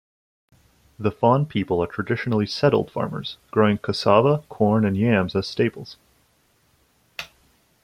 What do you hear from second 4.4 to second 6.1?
corn and yams as staples.